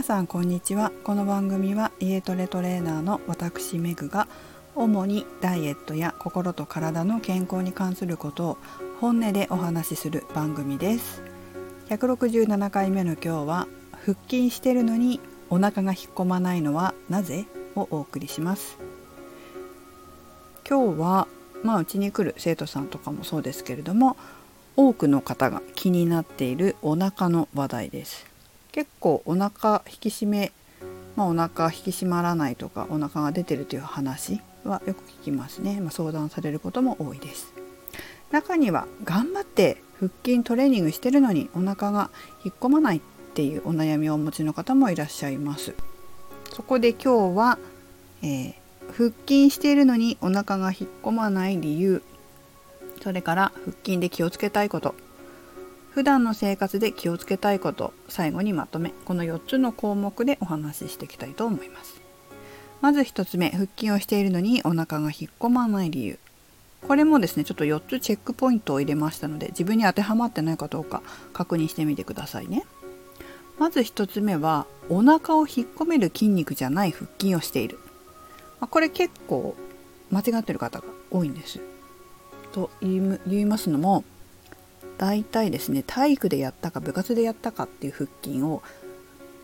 [0.00, 0.92] 皆さんこんにちは。
[1.04, 4.28] この番組は家トレトレーナーの私メグが
[4.74, 8.58] 主にダイエットや心と体の健康に関することを
[8.98, 11.22] 本音でお話しする番組です。
[11.90, 13.68] 167回目の今日は
[14.06, 15.20] 腹筋してるのに
[15.50, 17.44] お腹が引っ込まないのはなぜ
[17.76, 18.78] をお送りします。
[20.66, 21.28] 今日は
[21.62, 24.16] まあうちに来る生徒さんとかもそうですけれども
[24.78, 28.29] 多くの方が気になっているお腹の話題です。
[28.72, 30.52] 結構お腹引き締め、
[31.16, 37.52] まあ、お腹引き締まらないとかお腹が出てるという話はよく聞きますね、まあ、相談されることも多いです。
[38.30, 42.10] 中には頑張って腹筋トレーニングしてるのにお腹が
[42.44, 43.00] 引っ込まないっ
[43.34, 45.74] ていうお悩みをお持ちの方もいらっしゃいます。
[46.52, 47.58] そこで今日は、
[48.22, 48.54] えー、
[48.92, 52.02] 腹筋しているのにお腹が引っ込まない理由。
[53.02, 54.94] それから腹筋で気をつけたいこと。
[55.90, 62.00] 普段の生活で気をつけたいこと最後にまとめこの4つの項目でお話ししていきたいと思います。
[62.80, 66.18] まず1つ目腹筋をしているのにお腹が引っ込まない理由。
[66.86, 72.64] これもですねちょっと4つチェックポイントを入れましたので自分に当てはまってないかどうか確認してみてくださいね。
[73.58, 77.78] まず1つ目はお腹を引っ込める筋肉じゃない腹筋をしている。
[78.60, 79.56] これ結構
[80.10, 81.60] 間違ってる方が多いんです。
[82.52, 84.04] と言いますのも
[85.00, 88.62] 大体ですね体育でやったか部活でやったかっていう腹筋を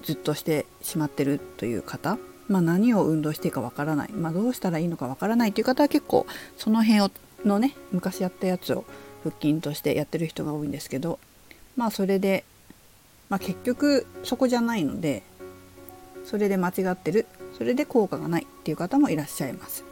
[0.03, 6.27] ずっとしてしまってるという方、まあ、何を運動していいかわからない、まあ、どうしたらいいのかわからないという方は結構
[6.59, 7.11] その辺を
[7.47, 8.85] のね昔やったやつを
[9.25, 11.19] 腹筋としてやってる人が多いんですけど
[11.75, 12.45] まあそれで、
[13.31, 15.23] まあ、結局そこじゃないので
[16.27, 17.25] それで間違ってる
[17.57, 19.86] それで効果がないっていう方もいらっしゃいます。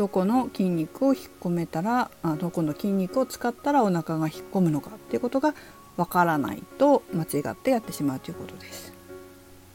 [0.00, 5.54] どこの筋肉を引っ込めたらあどこの筋肉を使ったらお腹が引っ込むのかっていうことが
[5.98, 8.94] わからないと間違ってやってしまうということです。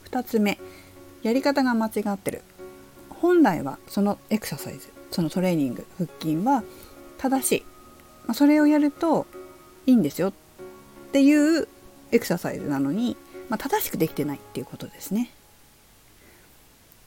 [0.10, 0.58] 2つ目
[1.22, 2.42] やり方が間違ってる。
[3.22, 6.64] 本来はそのエクササイズそのトレーニング腹筋は
[7.20, 7.66] 正しい、
[8.26, 9.28] まあ、それをやると
[9.86, 10.34] いいんですよっ
[11.12, 11.68] ていう
[12.12, 13.16] エクササイズなのに、
[13.48, 15.30] まあ、正しくできてないっていうことですね。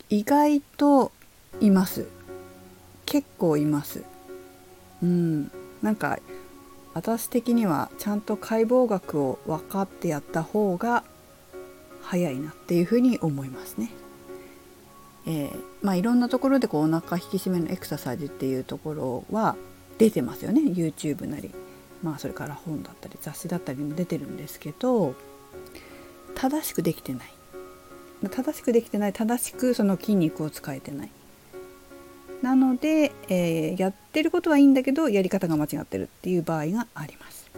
[0.09, 1.10] 意外と
[1.60, 2.17] います。
[3.08, 4.04] 結構います。
[5.02, 5.50] うん。
[5.80, 6.19] なんか
[6.92, 11.04] 私的にはちゃんと解剖学を分かってやった方が
[12.02, 13.91] 早いなっていうふうに思いますね。
[15.26, 19.56] えー、まあいろんなところでこうお腹引き締めのエクササイズっていうところは
[19.97, 20.60] 出てますよね。
[20.60, 21.50] YouTube なり。
[22.02, 25.14] まあそれから本だったり雑誌だったりも出てるんですけど
[26.34, 27.32] 正しくできてない。
[28.30, 29.14] 正しくできてない。
[29.14, 31.10] 正しくその筋肉を使えてない。
[32.43, 37.50] なので、えー、やってることはいいんだけどやり方が間違ってるっていう場合があります。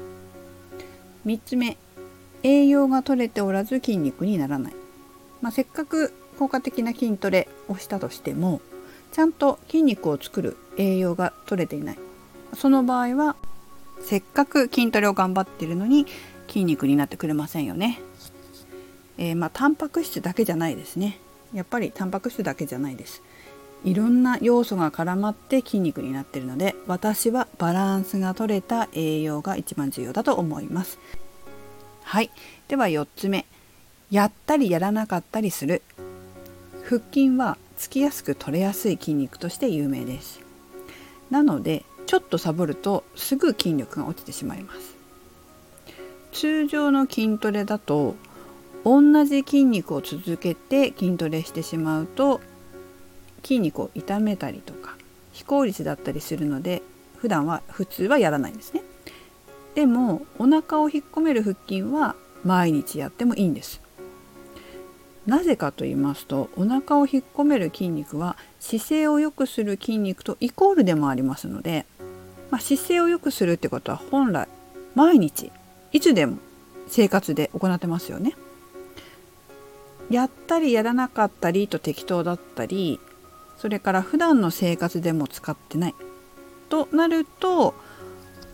[1.26, 1.76] 3つ目
[2.42, 4.72] 栄養が取れておらず筋肉にならない、
[5.42, 8.62] まあ、せっかく効果的な筋トレをしたとしても
[9.12, 11.98] ちゃんと筋肉を作る栄養が取れていない。
[12.54, 13.36] その場合は
[14.00, 16.06] せっかく筋トレを頑張っているのに
[16.48, 18.00] 筋肉になってくれませんよね、
[19.18, 21.18] えー、まあタンパク質だけじゃないですね。
[21.52, 23.22] やっぱりタンパク質だけじゃないです。
[23.84, 30.98] いろんな要素が絡まって筋肉になっているので私はバランスが取れた栄養が一番重要だと思います。
[32.02, 32.30] はい。
[32.68, 33.46] では4つ目。
[34.10, 35.82] やったりやらなかったりする。
[36.84, 40.40] 腹筋はつきやすく取れやすい筋肉として有名です。
[41.30, 44.96] なのでちょっとサボるとすぐ筋力が落ちてしまいます。
[46.32, 48.16] 通常の筋トレだと
[48.84, 52.40] 同じ筋肉を続けて筋トレしてしまうと
[53.42, 54.96] 筋肉を痛めたりとか
[55.32, 56.82] 非効率だったりするので
[57.18, 58.82] 普段は普通はやらないんですね
[59.74, 63.80] でもお腹を引っ込める腹筋は毎日やってもいいんです
[65.26, 71.86] なぜかと言いますとお腹を引っ込める筋肉は姿勢を良くする筋肉とイコールでもありますので、
[72.50, 74.48] まあ、姿勢を良くするってことは本来
[74.94, 75.52] 毎日
[75.92, 76.38] いつでも
[76.88, 78.34] 生活で行ってますよね。
[80.10, 82.98] やったりやらなかったりと適当だったり
[83.60, 85.94] それから普段の生活でも使ってない
[86.70, 87.74] となると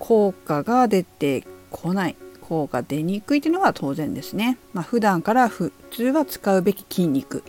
[0.01, 4.59] 効果が出てこない効果出にくいというのは当然ですね。
[4.73, 7.45] まあ、普段から普通は使うべき筋肉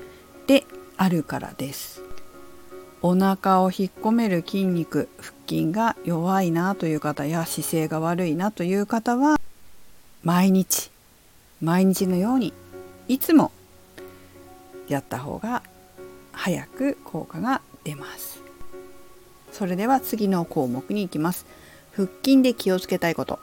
[0.46, 0.66] で
[0.98, 2.04] あるからです。
[3.02, 9.40] お腹を引っ込める筋肉腹筋が弱いなという方や姿勢が悪いなという方は
[10.24, 10.92] 毎日
[11.62, 12.54] 毎日のように
[13.08, 13.52] いつも
[14.88, 15.64] やった方が
[16.38, 18.42] 早く効果が出ます。
[19.52, 21.46] それでは次の項目に行きます。
[21.92, 23.40] 腹筋で気をつけたいこと。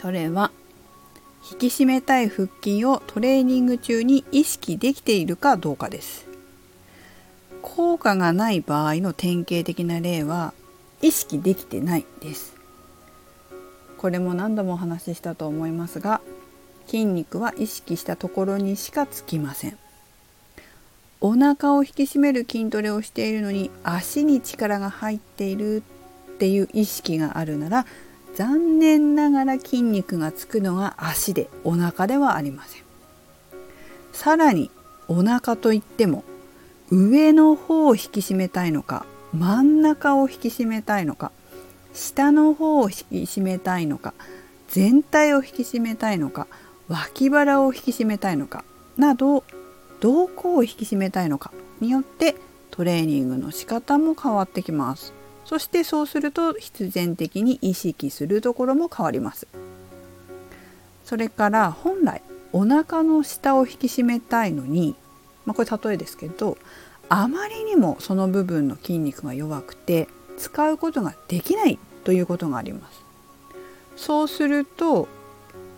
[0.00, 0.50] それは
[1.50, 6.26] 引き締めたい腹筋をトレーニング中に意識できているかどうかです。
[7.60, 10.54] 効果がない場合の典型的な例は
[11.02, 12.56] 意識できてないです。
[13.98, 16.22] これも何度もお話ししたと思いますが
[16.86, 19.78] 筋肉は意識したところにしかつきません。
[21.20, 25.82] お腹を引き締める筋トレをしているのに足に力が入っている
[26.34, 27.86] っていう意識があるなら
[28.34, 32.82] 残念ながら筋肉がつくのが足でお腹ではありません。
[34.12, 34.70] さらに
[35.08, 36.24] お腹といっても
[36.90, 41.32] 上の方を引き締めたいのか真ん中を引き締めたいのか
[41.94, 44.14] 下の方を引き締めたいのか
[44.68, 46.46] 全体を引き締めたいのか
[46.88, 48.64] 脇腹を引き締めたいのか
[48.96, 49.44] など
[50.00, 52.34] どこを引き締めたいのかによって
[52.70, 55.12] トレーニングの仕方も変わってきます。
[55.44, 59.46] そしてそうすると必然的に意識するところも変わります。
[61.04, 64.94] それから本来お腹の下を引き締めたいのに、
[65.44, 66.56] まあ、これ例えですけど
[67.08, 70.08] あまりにもその部分の筋肉が弱くて
[70.38, 73.04] 使うことができないということがあります。
[73.96, 75.08] そうすると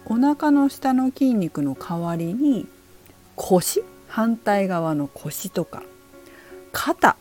[0.05, 2.67] お腹の下の筋肉の代わりに
[3.37, 5.83] 腰反対側の腰とか
[6.71, 7.17] 肩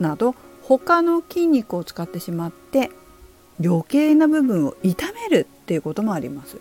[0.00, 2.90] など他の筋肉を使ってしまって
[3.64, 6.58] 余計な部分を痛めるっていうこともあります。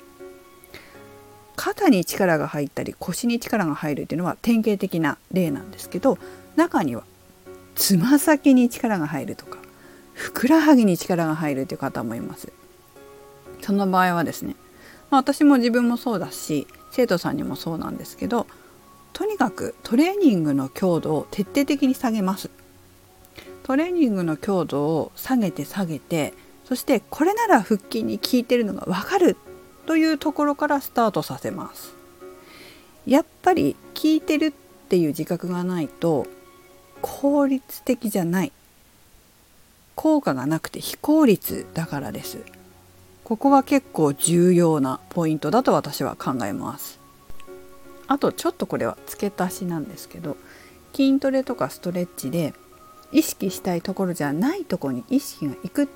[1.56, 6.18] 肩に力が入ったり腰に力が入るっていうのは典型的な例なんですけど
[6.56, 7.04] 中には
[7.76, 9.58] つま先に力が入るとか
[10.14, 12.52] ふくらはぎに力が入るという方もいます。
[13.62, 14.56] その場合はですね、
[15.10, 18.46] まあ、私も自分もそうだし生徒さんにもそうなんですけど
[19.22, 22.50] とにかくトレーニングの強度を徹底的に下げます。
[23.62, 26.34] トレーニングの強度を下げて下げて
[26.66, 29.38] そしてこれなら腹筋に効いてるのがわかる。
[29.86, 31.94] というところからスタートさせます。
[33.06, 34.52] やっぱり効いてるっ
[34.90, 36.26] ていう自覚がないと
[37.04, 38.52] 効率的じゃない。
[39.94, 42.40] 効果がなくて非効率だからです。
[43.24, 47.01] ここは結構重要なポイントだと私は考えます。
[48.12, 50.36] あとちょっとこれは付け足しなんですけど
[50.94, 52.54] 筋トレとかストレッチで
[53.14, 55.88] 意識したいところじゃないところに意識がいくっ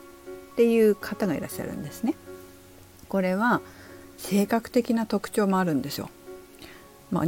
[0.56, 2.16] ていう方がいらっしゃるんですね。
[3.10, 3.60] これは
[4.18, 6.10] 性格的な特徴もあるんですよ。
[7.12, 7.26] まあ、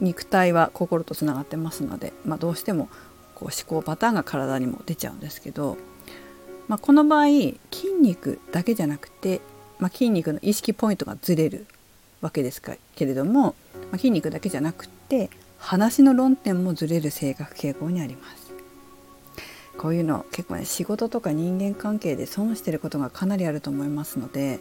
[0.00, 2.90] 肉体は心とつながってますので、まあ、どうしても
[3.34, 5.78] こう思考パターンが体にも出ちゃうんですけど、
[6.68, 7.26] まあ、この場合
[7.72, 9.40] 筋肉だけじゃなくて、
[9.78, 11.66] まあ、筋肉の意識ポイントがずれる
[12.20, 13.54] わけですけれども、
[13.90, 18.46] まあ、筋肉だけじゃなくて話の論点もずれる性格傾向にあります。
[19.78, 24.60] こういうの結構ね仕事とか人間関係で損してることがかなりあると思いますので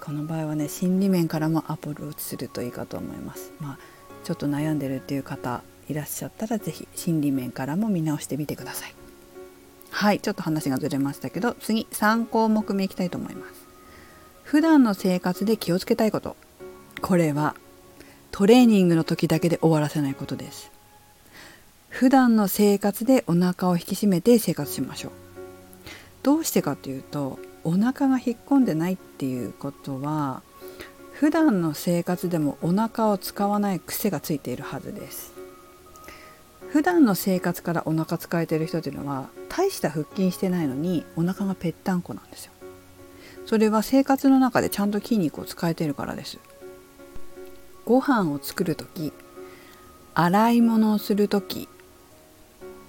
[0.00, 3.52] この場合はね心理面からもアプローチするといいかと思います。
[3.60, 3.78] まあ、
[4.24, 8.94] ちょっと悩んでるっていう方いらっしゃったら是非心理面からも見直してみてください。
[9.90, 13.66] はいちょっと話がずれましたけど次3項目目いきたいと思います。
[14.44, 16.36] 普段の生活で気をつけたいこと
[17.00, 17.54] これは
[18.32, 20.72] トレーニングの時だけで終わらせないことです。
[21.90, 25.12] 普段の生活でお腹を引き締めて生活しましょう。
[26.22, 30.42] どうしてかというとお腹が引っ込んでないっていうことは
[31.12, 35.34] 普段の生活でもお腹を使わない癖がついているはずです。
[36.70, 42.52] 普段の生活からお腹使えてる人っていうのは大した腹筋してないのにお腹がぺったんこなんですよ。
[43.44, 46.38] それは生活の中でちゃんと筋肉を使えてるからです。
[47.84, 49.12] ご飯を作る時
[50.14, 51.68] 洗い物をする時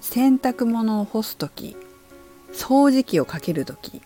[0.00, 1.76] 洗濯物を干す時
[2.52, 4.02] 掃除機をかける時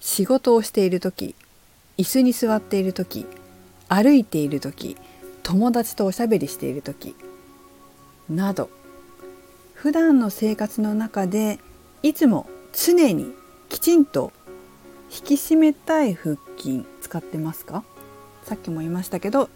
[0.00, 1.34] 仕事をしている時
[1.98, 3.26] 椅子に座っている時
[3.88, 4.96] 歩いている時
[5.42, 7.16] 友達とおしゃべりしている時
[8.28, 8.70] など
[9.74, 11.58] 普段の生活の中で
[12.02, 13.32] いつも常に
[13.68, 14.32] きちんと
[15.10, 17.84] 引き締めたい腹筋使ってますか？
[18.46, 19.50] さっきも言いましたけど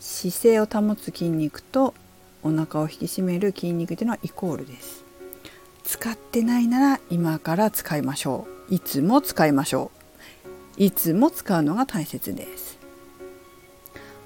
[0.00, 1.94] 姿勢を保つ筋肉と
[2.42, 5.02] お腹を引き締める筋肉というのはイコールです。
[5.82, 8.74] 使ってないなら今から使いましょう。
[8.74, 9.90] いつも使いましょ
[10.78, 10.82] う。
[10.82, 12.78] いつも使うのが大切です。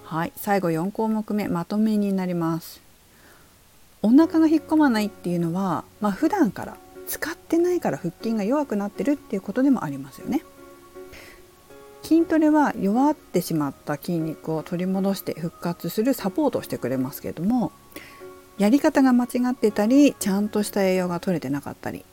[0.03, 2.81] はい最後4項目目まとめになります。
[4.03, 10.43] お腹が引っ込まないっていうのはまあ普段から使ってないから腹筋が弱くなってるっていうことでもありますよね。
[12.09, 17.71] 筋トレは弱ってしまった筋肉を取り戻して復活するサポートをしてくれますけども
[18.57, 22.07] やり方が間違ってたりちゃんとした栄養が取れてなかったり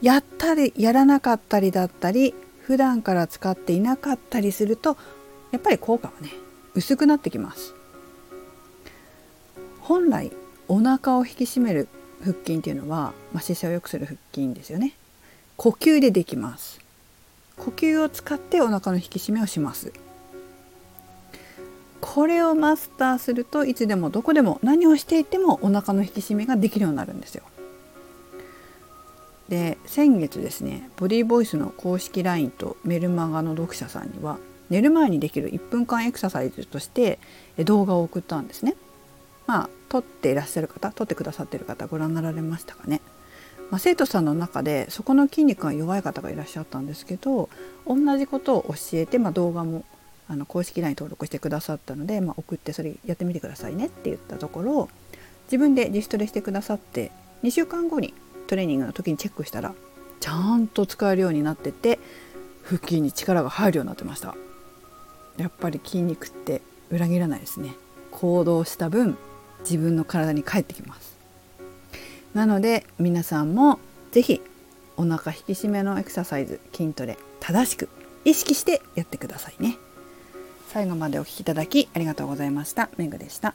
[0.00, 4.96] やったりやらなかったりだったり普段から使っていなかったりすると
[5.52, 6.30] やっぱり効果はね
[6.74, 7.74] 薄くなってきます。
[9.80, 10.32] 本来
[10.68, 11.88] お腹を引き締める
[12.20, 14.94] 腹筋っていうのは、まあ、姿勢を良くする腹筋ですよね。
[15.58, 16.83] 呼吸でできます。
[17.56, 19.92] 呼吸を使ってお腹の引き締めをします
[22.00, 27.44] これをマスターするといつでもどこでも何をしていてもお腹の引き締めができるようになるんですよ
[29.48, 34.38] で先月ですねボディーボイスの公式 LINE とメルマガの読者さんには
[34.70, 37.18] 寝る前にできる1分間エクササイズとして
[37.58, 38.74] 動画を送ったんですね。
[39.46, 43.00] まあ撮っていらっしゃる方撮ってくださってる方ご覧になられましたかね。
[43.74, 47.48] まあ、生徒さんの中でそこの筋肉が弱い方がいらっしゃったんですけど
[47.88, 49.84] 同じことを教えて、まあ、動画も
[50.28, 54.88] あの公式 LINE 登録してくださったので、まあ、送ってそれやってみてくださいねって言ったところ
[55.46, 57.10] 自分で自主トレしてくださって
[57.42, 58.14] 2週間後に
[58.46, 59.74] トレーニングの時にチェックしたら
[60.20, 61.98] ちゃんと使えるようになってて
[62.62, 64.36] 腹筋に力が入るようになってました。
[65.36, 67.74] やっぱり筋肉って裏切らないですね。
[68.12, 69.18] 行動した分
[69.62, 71.13] 自分の体に返ってきます。
[72.34, 73.78] なので皆さんも
[74.10, 74.42] 是非
[74.96, 77.88] お腹引き締めのエクササイズ筋トレ正しく
[78.24, 79.76] 意識してやってくださいね。
[80.68, 82.90] 最後までお聴きいただきありがとうございました。
[82.96, 83.54] めぐでした。